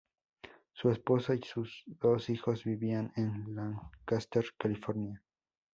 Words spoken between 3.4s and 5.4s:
Lancaster, California.